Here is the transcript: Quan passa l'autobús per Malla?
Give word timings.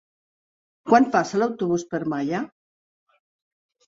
Quan 0.91 1.03
passa 1.15 1.41
l'autobús 1.41 1.85
per 1.91 1.99
Malla? 2.13 2.39